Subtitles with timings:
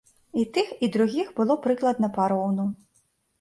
[0.43, 2.67] І тых, і другіх было прыкладна пароўну.